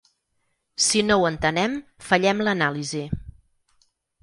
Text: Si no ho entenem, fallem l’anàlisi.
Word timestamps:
Si 0.85 1.03
no 1.09 1.17
ho 1.23 1.27
entenem, 1.29 1.77
fallem 2.09 2.43
l’anàlisi. 2.49 3.05